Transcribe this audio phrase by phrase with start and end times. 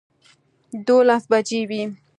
[0.87, 1.81] دولس بجې وې